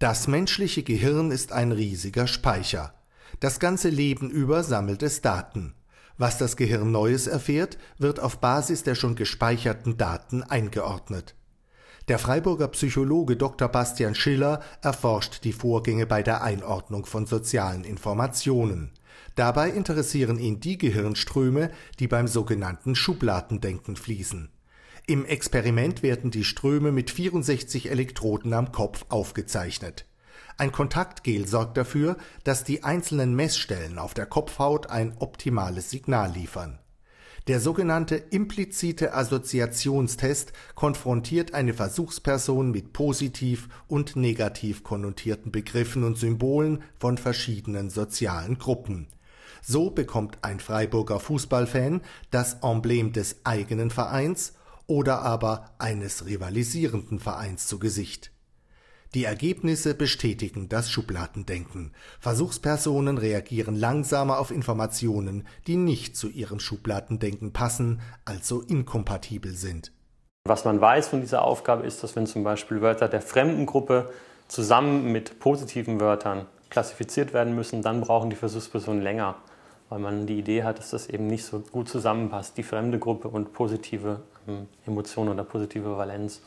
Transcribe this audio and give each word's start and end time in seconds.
Das 0.00 0.28
menschliche 0.28 0.82
Gehirn 0.82 1.30
ist 1.30 1.52
ein 1.52 1.72
riesiger 1.72 2.26
Speicher. 2.26 2.94
Das 3.38 3.60
ganze 3.60 3.90
Leben 3.90 4.30
über 4.30 4.64
sammelt 4.64 5.02
es 5.02 5.20
Daten. 5.20 5.74
Was 6.16 6.38
das 6.38 6.56
Gehirn 6.56 6.90
Neues 6.90 7.26
erfährt, 7.26 7.76
wird 7.98 8.18
auf 8.18 8.38
Basis 8.38 8.82
der 8.82 8.94
schon 8.94 9.14
gespeicherten 9.14 9.98
Daten 9.98 10.42
eingeordnet. 10.42 11.34
Der 12.08 12.18
Freiburger 12.18 12.68
Psychologe 12.68 13.36
Dr. 13.36 13.68
Bastian 13.68 14.14
Schiller 14.14 14.62
erforscht 14.80 15.44
die 15.44 15.52
Vorgänge 15.52 16.06
bei 16.06 16.22
der 16.22 16.42
Einordnung 16.42 17.04
von 17.04 17.26
sozialen 17.26 17.84
Informationen. 17.84 18.92
Dabei 19.34 19.68
interessieren 19.68 20.38
ihn 20.38 20.60
die 20.60 20.78
Gehirnströme, 20.78 21.70
die 21.98 22.08
beim 22.08 22.26
sogenannten 22.26 22.94
Schubladendenken 22.94 23.96
fließen. 23.96 24.48
Im 25.06 25.24
Experiment 25.24 26.02
werden 26.02 26.30
die 26.30 26.44
Ströme 26.44 26.92
mit 26.92 27.10
64 27.10 27.90
Elektroden 27.90 28.52
am 28.52 28.72
Kopf 28.72 29.04
aufgezeichnet. 29.08 30.06
Ein 30.56 30.72
Kontaktgel 30.72 31.46
sorgt 31.46 31.76
dafür, 31.76 32.16
dass 32.44 32.64
die 32.64 32.84
einzelnen 32.84 33.34
Messstellen 33.34 33.98
auf 33.98 34.14
der 34.14 34.26
Kopfhaut 34.26 34.90
ein 34.90 35.16
optimales 35.18 35.90
Signal 35.90 36.32
liefern. 36.32 36.78
Der 37.48 37.60
sogenannte 37.60 38.16
implizite 38.16 39.14
Assoziationstest 39.14 40.52
konfrontiert 40.74 41.54
eine 41.54 41.72
Versuchsperson 41.72 42.70
mit 42.70 42.92
positiv 42.92 43.68
und 43.88 44.14
negativ 44.16 44.84
konnotierten 44.84 45.50
Begriffen 45.50 46.04
und 46.04 46.18
Symbolen 46.18 46.82
von 46.98 47.16
verschiedenen 47.16 47.88
sozialen 47.88 48.58
Gruppen. 48.58 49.08
So 49.62 49.90
bekommt 49.90 50.38
ein 50.42 50.60
Freiburger 50.60 51.20
Fußballfan 51.20 52.02
das 52.30 52.58
Emblem 52.62 53.12
des 53.12 53.40
eigenen 53.44 53.90
Vereins 53.90 54.52
oder 54.90 55.22
aber 55.22 55.70
eines 55.78 56.26
rivalisierenden 56.26 57.20
Vereins 57.20 57.68
zu 57.68 57.78
Gesicht. 57.78 58.32
Die 59.14 59.24
Ergebnisse 59.24 59.94
bestätigen 59.94 60.68
das 60.68 60.90
Schubladendenken. 60.90 61.92
Versuchspersonen 62.18 63.16
reagieren 63.16 63.76
langsamer 63.76 64.40
auf 64.40 64.50
Informationen, 64.50 65.46
die 65.68 65.76
nicht 65.76 66.16
zu 66.16 66.28
ihrem 66.28 66.58
Schubladendenken 66.58 67.52
passen, 67.52 68.00
also 68.24 68.62
inkompatibel 68.62 69.52
sind. 69.52 69.92
Was 70.44 70.64
man 70.64 70.80
weiß 70.80 71.06
von 71.06 71.20
dieser 71.20 71.42
Aufgabe 71.42 71.86
ist, 71.86 72.02
dass 72.02 72.16
wenn 72.16 72.26
zum 72.26 72.42
Beispiel 72.42 72.80
Wörter 72.80 73.08
der 73.08 73.22
fremden 73.22 73.66
Gruppe 73.66 74.10
zusammen 74.48 75.12
mit 75.12 75.38
positiven 75.38 76.00
Wörtern 76.00 76.46
klassifiziert 76.68 77.32
werden 77.32 77.54
müssen, 77.54 77.82
dann 77.82 78.00
brauchen 78.00 78.30
die 78.30 78.36
Versuchspersonen 78.36 79.02
länger 79.02 79.36
weil 79.90 79.98
man 79.98 80.26
die 80.26 80.38
Idee 80.38 80.62
hat, 80.62 80.78
dass 80.78 80.90
das 80.90 81.08
eben 81.08 81.26
nicht 81.26 81.44
so 81.44 81.58
gut 81.58 81.88
zusammenpasst, 81.88 82.56
die 82.56 82.62
fremde 82.62 82.98
Gruppe 82.98 83.28
und 83.28 83.52
positive 83.52 84.20
ähm, 84.48 84.68
Emotionen 84.86 85.28
oder 85.28 85.44
positive 85.44 85.98
Valenz. 85.98 86.40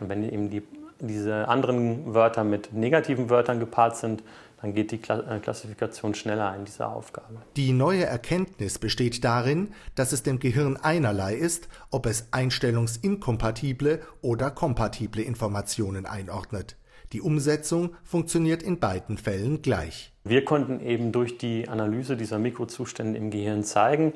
Und 0.00 0.08
wenn 0.08 0.28
eben 0.30 0.50
die, 0.50 0.62
diese 0.98 1.48
anderen 1.48 2.12
Wörter 2.14 2.44
mit 2.44 2.72
negativen 2.72 3.30
Wörtern 3.30 3.60
gepaart 3.60 3.96
sind, 3.96 4.22
dann 4.60 4.74
geht 4.74 4.90
die 4.90 5.00
äh, 5.08 5.38
Klassifikation 5.40 6.14
schneller 6.14 6.54
in 6.56 6.64
dieser 6.64 6.92
Aufgabe. 6.92 7.36
Die 7.56 7.72
neue 7.72 8.04
Erkenntnis 8.04 8.78
besteht 8.78 9.24
darin, 9.24 9.72
dass 9.94 10.12
es 10.12 10.22
dem 10.22 10.40
Gehirn 10.40 10.76
einerlei 10.76 11.34
ist, 11.34 11.68
ob 11.90 12.06
es 12.06 12.28
einstellungsinkompatible 12.32 14.00
oder 14.20 14.50
kompatible 14.50 15.22
Informationen 15.22 16.06
einordnet. 16.06 16.76
Die 17.12 17.20
Umsetzung 17.20 17.96
funktioniert 18.04 18.62
in 18.62 18.78
beiden 18.78 19.18
Fällen 19.18 19.62
gleich. 19.62 20.12
Wir 20.22 20.44
konnten 20.44 20.78
eben 20.78 21.10
durch 21.10 21.38
die 21.38 21.68
Analyse 21.68 22.16
dieser 22.16 22.38
Mikrozustände 22.38 23.18
im 23.18 23.30
Gehirn 23.30 23.64
zeigen, 23.64 24.12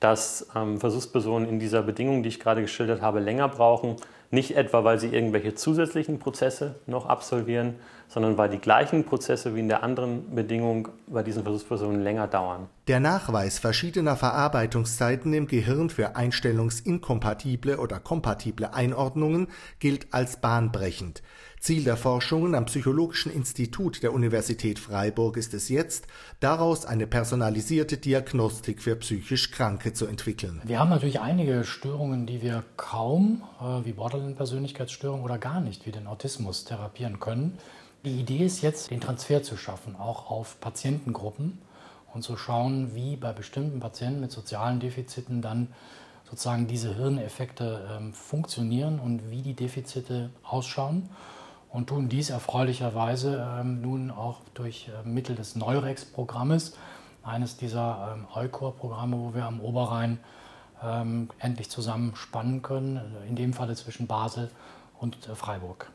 dass 0.00 0.48
ähm, 0.56 0.80
Versuchspersonen 0.80 1.46
in 1.46 1.58
dieser 1.58 1.82
Bedingung, 1.82 2.22
die 2.22 2.30
ich 2.30 2.40
gerade 2.40 2.62
geschildert 2.62 3.02
habe, 3.02 3.20
länger 3.20 3.48
brauchen. 3.48 3.96
Nicht 4.30 4.56
etwa, 4.56 4.82
weil 4.82 4.98
sie 4.98 5.08
irgendwelche 5.08 5.56
zusätzlichen 5.56 6.18
Prozesse 6.18 6.76
noch 6.86 7.04
absolvieren, 7.04 7.74
sondern 8.08 8.38
weil 8.38 8.48
die 8.48 8.58
gleichen 8.58 9.04
Prozesse 9.04 9.54
wie 9.54 9.60
in 9.60 9.68
der 9.68 9.82
anderen 9.82 10.34
Bedingung 10.34 10.88
bei 11.06 11.22
diesen 11.22 11.42
Versuchspersonen 11.42 12.02
länger 12.02 12.26
dauern. 12.26 12.68
Der 12.88 13.00
Nachweis 13.00 13.58
verschiedener 13.58 14.16
Verarbeitungszeiten 14.16 15.32
im 15.34 15.46
Gehirn 15.46 15.90
für 15.90 16.16
einstellungsinkompatible 16.16 17.78
oder 17.78 18.00
kompatible 18.00 18.72
Einordnungen 18.72 19.48
gilt 19.78 20.12
als 20.12 20.40
bahnbrechend. 20.40 21.22
Ziel 21.60 21.82
der 21.82 21.96
Forschungen 21.96 22.54
am 22.54 22.66
Psychologischen 22.66 23.32
Institut 23.32 24.02
der 24.02 24.12
Universität 24.12 24.78
Freiburg 24.78 25.36
ist 25.36 25.54
es 25.54 25.68
jetzt, 25.68 26.06
daraus 26.38 26.86
eine 26.86 27.06
personalisierte 27.06 27.96
Diagnostik 27.96 28.80
für 28.80 28.94
psychisch 28.96 29.50
Kranke 29.50 29.92
zu 29.92 30.06
entwickeln. 30.06 30.62
Wir 30.64 30.78
haben 30.78 30.88
natürlich 30.88 31.20
einige 31.20 31.64
Störungen, 31.64 32.26
die 32.26 32.42
wir 32.42 32.62
kaum, 32.76 33.42
äh, 33.60 33.84
wie 33.84 33.92
Borderline-Persönlichkeitsstörung 33.92 35.24
oder 35.24 35.38
gar 35.38 35.60
nicht, 35.60 35.84
wie 35.84 35.90
den 35.90 36.06
Autismus, 36.06 36.64
therapieren 36.64 37.18
können. 37.18 37.58
Die 38.04 38.20
Idee 38.20 38.44
ist 38.44 38.62
jetzt, 38.62 38.90
den 38.90 39.00
Transfer 39.00 39.42
zu 39.42 39.56
schaffen, 39.56 39.96
auch 39.96 40.30
auf 40.30 40.60
Patientengruppen 40.60 41.58
und 42.14 42.22
zu 42.22 42.36
schauen, 42.36 42.94
wie 42.94 43.16
bei 43.16 43.32
bestimmten 43.32 43.80
Patienten 43.80 44.20
mit 44.20 44.30
sozialen 44.30 44.78
Defiziten 44.78 45.42
dann 45.42 45.68
sozusagen 46.30 46.68
diese 46.68 46.94
Hirneffekte 46.94 47.88
ähm, 47.90 48.12
funktionieren 48.12 49.00
und 49.00 49.30
wie 49.30 49.42
die 49.42 49.54
Defizite 49.54 50.30
ausschauen 50.44 51.08
und 51.70 51.88
tun 51.88 52.08
dies 52.08 52.30
erfreulicherweise 52.30 53.46
ähm, 53.58 53.80
nun 53.80 54.10
auch 54.10 54.40
durch 54.54 54.88
äh, 54.88 55.08
Mittel 55.08 55.34
des 55.34 55.56
Neurex-Programmes, 55.56 56.74
eines 57.24 57.56
dieser 57.56 58.14
ähm, 58.14 58.26
Eucor-Programme, 58.34 59.18
wo 59.18 59.34
wir 59.34 59.44
am 59.44 59.60
Oberrhein 59.60 60.20
ähm, 60.82 61.30
endlich 61.40 61.68
zusammen 61.68 62.14
spannen 62.14 62.62
können, 62.62 63.00
in 63.28 63.36
dem 63.36 63.52
Falle 63.52 63.74
zwischen 63.74 64.06
Basel 64.06 64.50
und 64.98 65.28
äh, 65.28 65.34
Freiburg. 65.34 65.90